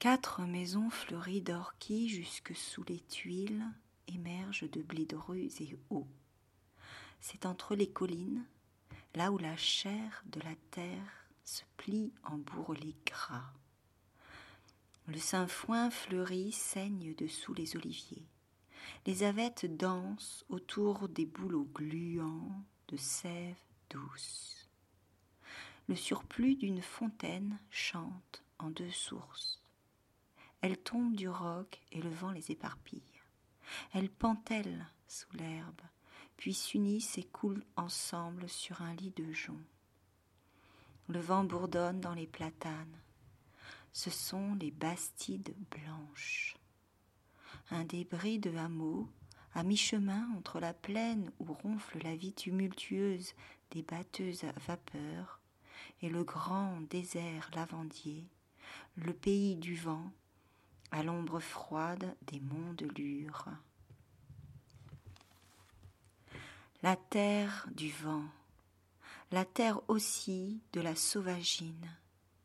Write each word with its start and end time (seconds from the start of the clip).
Quatre 0.00 0.40
maisons 0.46 0.88
fleuries 0.88 1.42
d'orchis 1.42 2.08
jusque 2.08 2.56
sous 2.56 2.82
les 2.84 3.00
tuiles 3.00 3.66
émergent 4.08 4.70
de 4.70 4.80
blé 4.80 5.04
de 5.04 5.14
ruse 5.14 5.60
et 5.60 5.76
eau. 5.90 6.06
C'est 7.20 7.44
entre 7.44 7.74
les 7.74 7.90
collines, 7.90 8.46
là 9.14 9.30
où 9.30 9.36
la 9.36 9.58
chair 9.58 10.24
de 10.24 10.40
la 10.40 10.54
terre 10.70 11.28
se 11.44 11.64
plie 11.76 12.14
en 12.24 12.38
bourrelets 12.38 12.96
gras. 13.04 13.52
Le 15.06 15.18
sainfoin 15.18 15.90
fleuri 15.90 16.50
saigne 16.50 17.14
dessous 17.14 17.52
les 17.52 17.76
oliviers. 17.76 18.26
Les 19.04 19.22
avettes 19.22 19.66
dansent 19.66 20.46
autour 20.48 21.10
des 21.10 21.26
bouleaux 21.26 21.68
gluants 21.74 22.64
de 22.88 22.96
sève 22.96 23.60
douce. 23.90 24.70
Le 25.88 25.94
surplus 25.94 26.54
d'une 26.54 26.80
fontaine 26.80 27.58
chante 27.68 28.42
en 28.58 28.70
deux 28.70 28.92
sources. 28.92 29.60
Elles 30.62 30.78
tombent 30.78 31.16
du 31.16 31.28
roc 31.28 31.80
et 31.92 32.02
le 32.02 32.10
vent 32.10 32.32
les 32.32 32.50
éparpille. 32.50 33.02
Elles 33.92 34.10
pantellent 34.10 34.86
sous 35.06 35.32
l'herbe, 35.36 35.80
puis 36.36 36.54
s'unissent 36.54 37.18
et 37.18 37.24
coulent 37.24 37.64
ensemble 37.76 38.48
sur 38.48 38.82
un 38.82 38.94
lit 38.94 39.12
de 39.16 39.32
jonc. 39.32 39.60
Le 41.08 41.20
vent 41.20 41.44
bourdonne 41.44 42.00
dans 42.00 42.14
les 42.14 42.26
platanes. 42.26 42.98
Ce 43.92 44.10
sont 44.10 44.54
les 44.54 44.70
bastides 44.70 45.54
blanches. 45.70 46.56
Un 47.70 47.84
débris 47.84 48.38
de 48.38 48.56
hameau, 48.56 49.08
à 49.54 49.62
mi-chemin 49.62 50.28
entre 50.36 50.60
la 50.60 50.72
plaine 50.72 51.32
où 51.40 51.52
ronfle 51.52 51.98
la 52.02 52.14
vie 52.14 52.32
tumultueuse 52.32 53.34
des 53.72 53.82
batteuses 53.82 54.44
à 54.44 54.52
vapeur 54.66 55.40
et 56.02 56.08
le 56.08 56.22
grand 56.22 56.80
désert 56.82 57.50
lavandier, 57.54 58.28
le 58.96 59.12
pays 59.12 59.56
du 59.56 59.74
vent, 59.74 60.12
à 60.90 61.02
l'ombre 61.02 61.40
froide 61.40 62.14
des 62.22 62.40
monts 62.40 62.74
de 62.74 62.86
Lure. 62.86 63.46
La 66.82 66.96
terre 66.96 67.68
du 67.74 67.90
vent 67.90 68.24
la 69.32 69.44
terre 69.44 69.80
aussi 69.86 70.60
de 70.72 70.80
la 70.80 70.96
sauvagine. 70.96 71.88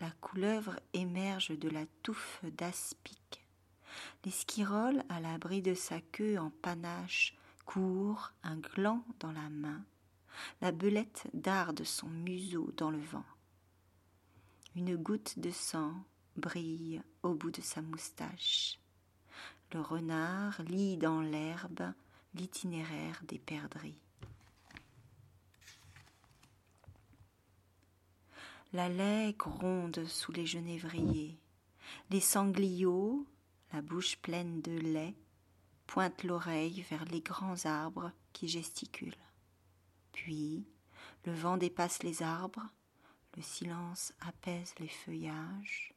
La 0.00 0.10
couleuvre 0.20 0.78
émerge 0.92 1.58
de 1.58 1.70
la 1.70 1.86
touffe 2.02 2.44
d'aspic. 2.44 3.42
L'esquirole, 4.24 5.02
à 5.08 5.20
l'abri 5.20 5.62
de 5.62 5.72
sa 5.72 6.02
queue 6.02 6.38
en 6.38 6.50
panache, 6.50 7.34
court, 7.64 8.32
un 8.42 8.56
gland 8.56 9.02
dans 9.20 9.32
la 9.32 9.48
main. 9.48 9.82
La 10.60 10.70
belette 10.70 11.26
darde 11.32 11.82
son 11.82 12.08
museau 12.08 12.70
dans 12.76 12.90
le 12.90 13.00
vent. 13.00 13.24
Une 14.74 14.96
goutte 14.96 15.38
de 15.38 15.50
sang 15.50 15.94
brille 16.36 17.02
au 17.22 17.34
bout 17.34 17.50
de 17.50 17.60
sa 17.60 17.82
moustache. 17.82 18.78
Le 19.72 19.80
renard 19.80 20.62
lit 20.62 20.96
dans 20.96 21.20
l'herbe 21.20 21.92
l'itinéraire 22.34 23.20
des 23.26 23.38
perdrix. 23.38 23.98
La 28.72 28.88
laie 28.88 29.34
gronde 29.38 30.04
sous 30.06 30.32
les 30.32 30.46
genévriers. 30.46 31.38
Les 32.10 32.20
sangliaux, 32.20 33.26
la 33.72 33.80
bouche 33.80 34.16
pleine 34.16 34.60
de 34.60 34.72
lait, 34.72 35.14
pointent 35.86 36.24
l'oreille 36.24 36.84
vers 36.90 37.04
les 37.06 37.20
grands 37.20 37.64
arbres 37.64 38.12
qui 38.32 38.48
gesticulent. 38.48 39.14
Puis, 40.12 40.66
le 41.24 41.32
vent 41.32 41.56
dépasse 41.56 42.02
les 42.02 42.22
arbres, 42.22 42.66
le 43.36 43.42
silence 43.42 44.12
apaise 44.20 44.74
les 44.78 44.88
feuillages. 44.88 45.95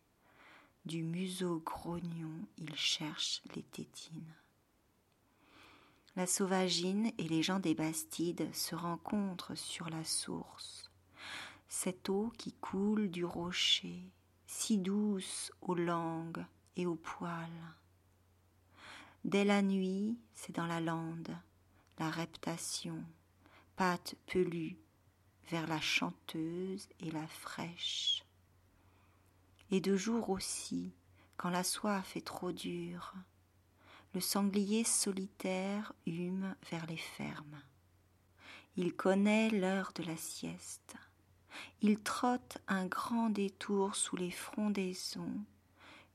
Du 0.90 1.04
museau 1.04 1.62
grognon, 1.64 2.48
il 2.58 2.76
cherche 2.76 3.44
les 3.54 3.62
tétines. 3.62 4.34
La 6.16 6.26
sauvagine 6.26 7.12
et 7.20 7.28
les 7.28 7.44
gens 7.44 7.60
des 7.60 7.76
Bastides 7.76 8.52
se 8.56 8.74
rencontrent 8.74 9.54
sur 9.54 9.88
la 9.92 10.04
source 10.04 10.90
cette 11.68 12.10
eau 12.10 12.34
qui 12.40 12.54
coule 12.54 13.12
du 13.12 13.24
rocher, 13.24 14.02
si 14.48 14.80
douce 14.80 15.52
aux 15.62 15.76
langues 15.76 16.44
et 16.76 16.88
aux 16.88 16.96
poils. 16.96 17.76
Dès 19.24 19.46
la 19.46 19.62
nuit, 19.62 20.18
c'est 20.34 20.56
dans 20.56 20.66
la 20.66 20.82
lande, 20.82 21.38
la 22.00 22.10
reptation, 22.10 23.04
pâte 23.76 24.16
pelue 24.26 24.76
vers 25.52 25.68
la 25.68 25.80
chanteuse 25.80 26.90
et 27.00 27.12
la 27.12 27.28
fraîche. 27.28 28.24
Et 29.72 29.82
de 29.82 29.96
jour 29.96 30.30
aussi, 30.30 30.94
quand 31.38 31.50
la 31.50 31.64
soif 31.64 32.16
est 32.16 32.26
trop 32.26 32.52
dure, 32.52 33.14
le 34.14 34.20
sanglier 34.20 34.84
solitaire 34.84 35.94
hume 36.06 36.56
vers 36.72 36.86
les 36.88 36.98
fermes. 36.98 37.62
Il 38.76 38.96
connaît 38.96 39.50
l'heure 39.50 39.92
de 39.96 40.04
la 40.04 40.18
sieste 40.18 40.96
il 41.82 42.00
trotte 42.00 42.58
un 42.68 42.86
grand 42.86 43.30
détour 43.30 43.96
sous 43.96 44.16
les 44.16 44.32
frondaisons, 44.32 45.46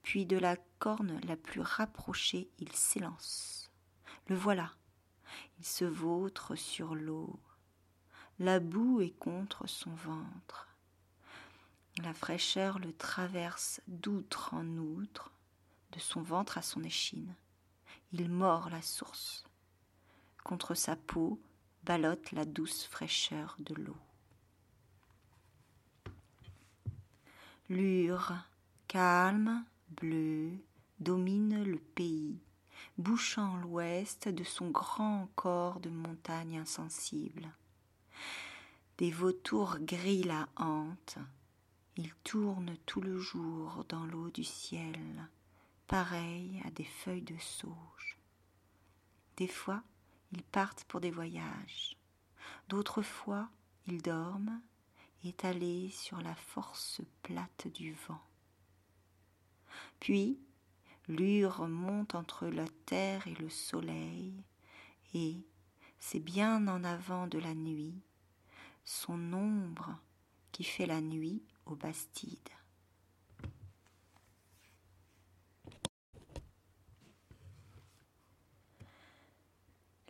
puis 0.03 0.27
de 0.27 0.37
la 0.37 0.57
corne 0.79 1.21
la 1.27 1.37
plus 1.37 1.61
rapprochée 1.61 2.51
il 2.59 2.73
s'élance. 2.73 3.71
Le 4.29 4.37
voilà. 4.37 4.73
Il 5.59 5.65
se 5.65 5.85
vautre 5.85 6.55
sur 6.55 6.95
l'eau. 6.95 7.41
La 8.39 8.61
boue 8.61 9.01
est 9.01 9.17
contre 9.19 9.67
son 9.67 9.95
ventre. 9.95 10.69
La 12.03 12.13
fraîcheur 12.13 12.81
le 12.81 12.93
traverse 12.93 13.81
d'outre 13.87 14.53
en 14.53 14.67
outre, 14.79 15.31
de 15.93 16.01
son 16.01 16.23
ventre 16.23 16.59
à 16.59 16.63
son 16.63 16.83
échine. 16.83 17.35
Il 18.13 18.29
mord 18.29 18.69
la 18.69 18.83
source. 18.83 19.45
Contre 20.43 20.75
sa 20.75 20.97
peau 20.97 21.41
ballotte 21.85 22.33
la 22.33 22.45
douce 22.45 22.85
fraîcheur 22.87 23.57
de 23.61 23.75
l'eau. 23.75 23.97
Lure, 27.69 28.35
calme, 28.89 29.65
bleu, 29.91 30.51
domine 30.99 31.63
le 31.63 31.79
pays, 31.79 32.39
bouchant 32.99 33.57
l'ouest 33.59 34.29
de 34.29 34.45
son 34.45 34.71
grand 34.71 35.29
corps 35.37 35.81
de 35.81 35.91
montagne 35.91 36.59
insensible. 36.59 37.49
Des 38.99 39.11
vautours 39.11 39.79
gris 39.81 40.25
la 40.25 40.49
hantent, 40.57 41.19
ils 41.97 42.15
tournent 42.25 42.77
tout 42.87 43.01
le 43.01 43.19
jour 43.19 43.85
dans 43.89 44.05
l'eau 44.05 44.31
du 44.31 44.43
ciel, 44.43 45.29
pareils 45.87 46.61
à 46.65 46.71
des 46.71 46.85
feuilles 46.85 47.23
de 47.23 47.39
sauge. 47.39 48.19
Des 49.37 49.47
fois, 49.47 49.83
ils 50.33 50.43
partent 50.43 50.85
pour 50.85 51.01
des 51.01 51.13
voyages, 51.13 51.97
d'autres 52.69 53.03
fois, 53.03 53.49
ils 53.87 54.03
dorment 54.03 54.61
étalé 55.25 55.91
sur 55.91 56.21
la 56.21 56.35
force 56.35 57.01
plate 57.23 57.69
du 57.69 57.93
vent. 58.09 58.23
Puis, 60.01 60.39
l'ure 61.09 61.67
monte 61.69 62.15
entre 62.15 62.47
la 62.47 62.67
terre 62.87 63.27
et 63.27 63.35
le 63.35 63.49
soleil, 63.49 64.35
et, 65.15 65.37
c'est 65.99 66.21
bien 66.21 66.67
en 66.69 66.85
avant 66.85 67.27
de 67.27 67.39
la 67.39 67.55
nuit, 67.55 68.03
son 68.85 69.33
ombre 69.33 69.97
qui 70.53 70.65
fait 70.65 70.87
la 70.87 71.01
nuit 71.01 71.43
Bastides. 71.73 72.51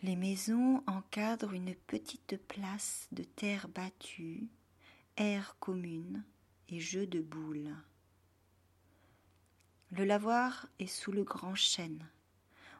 Les 0.03 0.17
maisons 0.17 0.83
encadrent 0.87 1.55
une 1.55 1.75
petite 1.75 2.37
place 2.47 3.09
de 3.13 3.23
terre 3.23 3.69
battue 3.69 4.49
air 5.17 5.57
commune 5.61 6.25
et 6.69 6.79
jeu 6.79 7.07
de 7.07 7.21
boules. 7.21 7.75
Le 9.93 10.05
lavoir 10.05 10.67
est 10.79 10.89
sous 10.89 11.13
le 11.13 11.25
grand 11.25 11.55
chêne. 11.55 12.07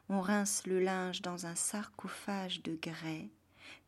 On 0.09 0.21
rince 0.21 0.67
le 0.67 0.79
linge 0.79 1.23
dans 1.23 1.47
un 1.47 1.55
sarcophage 1.55 2.61
de 2.61 2.75
grès, 2.75 3.29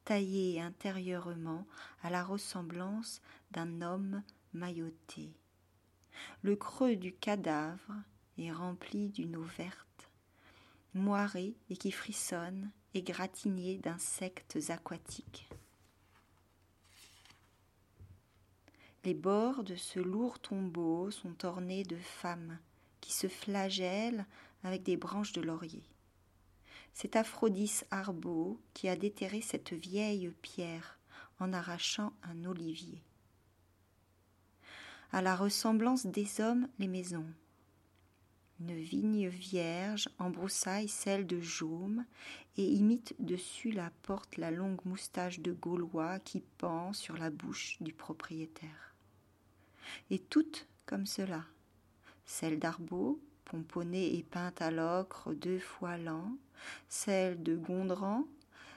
taillé 0.04 0.60
intérieurement 0.60 1.68
à 2.01 2.10
la 2.10 2.24
ressemblance 2.24 3.22
d'un 3.51 3.81
homme 3.84 4.24
mailloté. 4.54 5.32
Le 6.42 6.56
creux 6.56 6.96
du 6.96 7.14
cadavre 7.14 7.94
est 8.38 8.52
rempli 8.52 9.10
d'une 9.10 9.36
eau 9.36 9.44
verte, 9.58 10.10
moirée 10.94 11.56
et 11.70 11.78
qui 11.78 11.92
frissonne, 11.92 12.72
égratignée 12.94 13.78
d'insectes 13.78 14.58
aquatiques. 14.70 15.48
Les 19.04 19.14
bords 19.14 19.64
de 19.64 19.76
ce 19.76 20.00
lourd 20.00 20.40
tombeau 20.40 21.12
sont 21.12 21.46
ornés 21.46 21.84
de 21.84 21.96
femmes 21.96 22.60
qui 23.00 23.14
se 23.14 23.28
flagellent 23.28 24.26
avec 24.64 24.84
des 24.84 24.98
branches 24.98 25.32
de 25.34 25.42
laurier. 25.42 25.84
C'est 26.94 27.16
Aphrodis 27.16 27.82
Arbo 27.92 28.60
qui 28.74 28.90
a 28.90 28.96
déterré 28.96 29.42
cette 29.42 29.72
vieille 29.72 30.32
pierre 30.42 31.00
en 31.40 31.54
arrachant 31.54 32.12
un 32.24 32.44
olivier. 32.46 33.02
À 35.13 35.21
la 35.21 35.36
ressemblance 35.36 36.06
des 36.06 36.42
hommes, 36.42 36.68
les 36.80 36.89
maisons. 36.89 37.25
Une 38.59 38.75
vigne 38.75 39.30
vierge 39.30 40.09
embroussaille 40.19 40.89
celle 40.89 41.25
de 41.25 41.39
Jaume 41.39 42.06
et 42.57 42.65
imite 42.65 43.15
dessus 43.19 43.71
la 43.71 43.89
porte 44.01 44.36
la 44.36 44.51
longue 44.51 44.83
moustache 44.83 45.39
de 45.39 45.54
Gaulois 45.54 46.19
qui 46.19 46.42
pend 46.57 46.92
sur 46.92 47.18
la 47.18 47.30
bouche 47.30 47.77
du 47.81 47.94
propriétaire. 47.94 48.95
Et 50.09 50.19
toutes 50.19 50.68
comme 50.86 51.06
cela, 51.06 51.45
celle 52.25 52.60
d'Arbaud, 52.60 53.21
pomponnée 53.45 54.18
et 54.18 54.24
peinte 54.24 54.62
à 54.62 54.71
l'ocre 54.71 55.33
deux 55.33 55.60
fois 55.60 55.98
l'an, 55.98 56.36
celle 56.89 57.42
de 57.44 57.56
Gondran, 57.56 58.25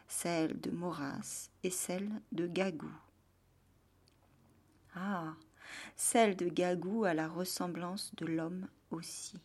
celle 0.07 0.61
de 0.61 0.71
Maurras 0.71 1.51
et 1.65 1.71
celle 1.71 2.09
de 2.31 2.47
Gagou. 2.47 2.93
Ah, 4.95 5.35
celle 5.97 6.37
de 6.37 6.49
Gagou 6.49 7.05
a 7.05 7.15
la 7.15 7.29
ressemblance 7.29 8.15
de 8.17 8.27
l'homme 8.27 8.67
aussi. 8.91 9.39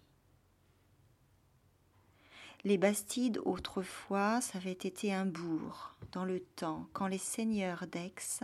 Les 2.63 2.79
Bastides, 2.79 3.39
autrefois, 3.45 4.39
avait 4.55 4.71
été 4.71 5.13
un 5.13 5.27
bourg, 5.27 5.95
dans 6.11 6.25
le 6.25 6.39
temps, 6.39 6.87
quand 6.93 7.07
les 7.07 7.19
seigneurs 7.19 7.85
d'Aix 7.85 8.41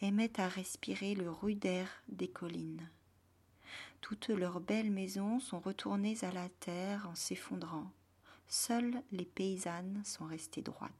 aimaient 0.00 0.40
à 0.40 0.48
respirer 0.48 1.14
le 1.14 1.30
rude 1.30 1.64
air 1.64 1.88
des 2.08 2.26
collines. 2.26 2.88
Toutes 4.00 4.30
leurs 4.30 4.58
belles 4.60 4.90
maisons 4.90 5.38
sont 5.38 5.60
retournées 5.60 6.16
à 6.22 6.32
la 6.32 6.48
terre 6.48 7.08
en 7.08 7.14
s'effondrant. 7.14 7.88
Seules 8.48 9.00
les 9.12 9.24
paysannes 9.24 10.02
sont 10.04 10.26
restées 10.26 10.60
droites. 10.60 10.90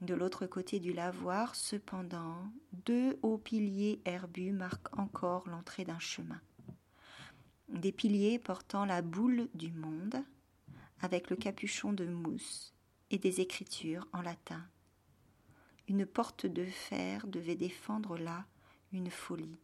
De 0.00 0.14
l'autre 0.14 0.46
côté 0.46 0.78
du 0.78 0.92
lavoir, 0.92 1.56
cependant, 1.56 2.36
deux 2.86 3.18
hauts 3.22 3.38
piliers 3.38 4.00
herbus 4.04 4.52
marquent 4.52 4.96
encore 4.96 5.48
l'entrée 5.48 5.84
d'un 5.84 5.98
chemin. 5.98 6.40
Des 7.68 7.90
piliers 7.90 8.38
portant 8.38 8.84
la 8.84 9.02
boule 9.02 9.48
du 9.54 9.72
monde, 9.72 10.22
avec 11.00 11.30
le 11.30 11.36
capuchon 11.36 11.92
de 11.92 12.06
mousse 12.06 12.72
et 13.10 13.18
des 13.18 13.40
écritures 13.40 14.06
en 14.12 14.22
latin. 14.22 14.64
Une 15.88 16.06
porte 16.06 16.46
de 16.46 16.64
fer 16.64 17.26
devait 17.26 17.56
défendre 17.56 18.18
là 18.18 18.46
une 18.92 19.10
folie. 19.10 19.58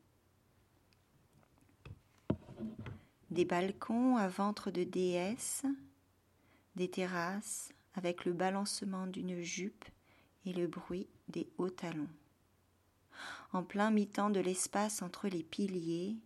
Des 3.31 3.45
balcons 3.45 4.17
à 4.17 4.29
ventre 4.29 4.71
de 4.71 4.85
déesse, 4.85 5.65
des 6.77 6.91
terrasses 6.91 7.73
avec 7.95 8.25
le 8.25 8.33
balancement 8.33 9.07
d'une 9.07 9.41
jupe 9.41 9.85
et 10.46 10.52
le 10.52 10.67
bruit 10.67 11.08
des 11.29 11.49
hauts 11.58 11.70
talons. 11.70 12.08
En 13.52 13.62
plein 13.62 13.91
mi-temps 13.91 14.31
de 14.31 14.41
l'espace 14.41 15.02
entre 15.02 15.29
les 15.29 15.43
piliers 15.43 16.17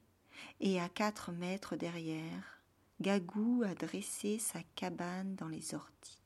et 0.60 0.80
à 0.80 0.88
quatre 0.88 1.32
mètres 1.32 1.76
derrière, 1.76 2.60
Gagou 3.00 3.62
a 3.64 3.74
dressé 3.74 4.38
sa 4.38 4.62
cabane 4.74 5.34
dans 5.36 5.48
les 5.48 5.74
orties. 5.74 6.22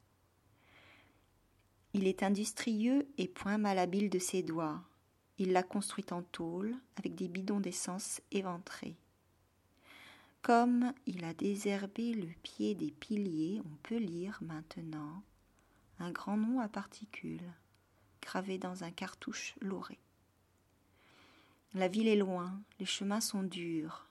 Il 1.95 2.07
est 2.07 2.23
industrieux 2.23 3.07
et 3.19 3.29
point 3.29 3.59
malhabile 3.59 4.09
de 4.09 4.19
ses 4.19 4.43
doigts. 4.43 4.83
Il 5.39 5.53
l'a 5.53 5.63
construite 5.63 6.13
en 6.13 6.23
tôle 6.23 6.75
avec 6.97 7.15
des 7.15 7.29
bidons 7.29 7.61
d'essence 7.61 8.23
éventrés. 8.31 8.97
Comme 10.41 10.93
il 11.07 11.25
a 11.25 11.35
désherbé 11.35 12.15
le 12.15 12.29
pied 12.43 12.75
des 12.75 12.91
piliers, 12.91 13.61
on 13.65 13.77
peut 13.83 13.99
lire 13.99 14.39
maintenant 14.41 15.23
un 15.99 16.11
grand 16.11 16.37
nom 16.37 16.61
à 16.61 16.69
particules 16.69 17.53
gravé 18.23 18.57
dans 18.57 18.85
un 18.85 18.91
cartouche 18.91 19.55
lauré. 19.61 19.99
La 21.75 21.89
ville 21.89 22.09
est 22.09 22.17
loin, 22.17 22.59
les 22.79 22.87
chemins 22.87 23.21
sont 23.21 23.43
durs, 23.43 24.09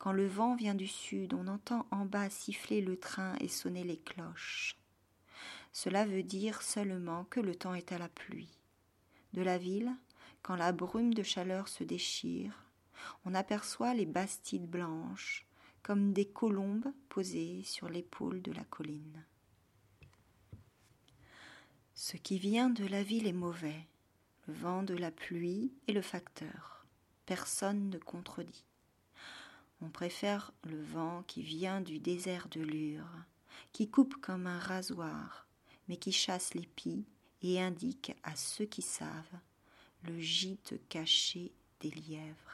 quand 0.00 0.12
le 0.12 0.26
vent 0.26 0.54
vient 0.54 0.74
du 0.74 0.86
sud, 0.86 1.34
on 1.34 1.46
entend 1.46 1.86
en 1.90 2.06
bas 2.06 2.30
siffler 2.30 2.80
le 2.80 2.96
train 2.96 3.34
et 3.38 3.48
sonner 3.48 3.84
les 3.84 3.98
cloches. 3.98 4.74
Cela 5.74 6.06
veut 6.06 6.22
dire 6.22 6.62
seulement 6.62 7.24
que 7.24 7.38
le 7.38 7.54
temps 7.54 7.74
est 7.74 7.92
à 7.92 7.98
la 7.98 8.08
pluie. 8.08 8.48
De 9.34 9.42
la 9.42 9.58
ville, 9.58 9.94
quand 10.40 10.56
la 10.56 10.72
brume 10.72 11.12
de 11.12 11.22
chaleur 11.22 11.68
se 11.68 11.84
déchire, 11.84 12.64
on 13.26 13.34
aperçoit 13.34 13.92
les 13.92 14.06
bastides 14.06 14.66
blanches, 14.66 15.46
comme 15.82 16.14
des 16.14 16.26
colombes 16.26 16.90
posées 17.10 17.62
sur 17.64 17.90
l'épaule 17.90 18.40
de 18.40 18.52
la 18.52 18.64
colline. 18.64 19.26
Ce 22.02 22.16
qui 22.16 22.38
vient 22.38 22.70
de 22.70 22.86
la 22.86 23.02
ville 23.02 23.26
est 23.26 23.34
mauvais, 23.34 23.86
le 24.46 24.54
vent 24.54 24.82
de 24.82 24.94
la 24.94 25.10
pluie 25.10 25.70
est 25.86 25.92
le 25.92 26.00
facteur. 26.00 26.86
Personne 27.26 27.90
ne 27.90 27.98
contredit. 27.98 28.64
On 29.82 29.90
préfère 29.90 30.50
le 30.64 30.82
vent 30.82 31.22
qui 31.26 31.42
vient 31.42 31.82
du 31.82 31.98
désert 31.98 32.48
de 32.48 32.62
Lure, 32.62 33.04
qui 33.72 33.90
coupe 33.90 34.16
comme 34.16 34.46
un 34.46 34.58
rasoir, 34.58 35.46
mais 35.88 35.98
qui 35.98 36.10
chasse 36.10 36.54
les 36.54 36.66
pies 36.74 37.04
et 37.42 37.60
indique 37.60 38.16
à 38.22 38.34
ceux 38.34 38.64
qui 38.64 38.80
savent 38.80 39.38
le 40.04 40.18
gîte 40.18 40.80
caché 40.88 41.52
des 41.80 41.90
lièvres. 41.90 42.49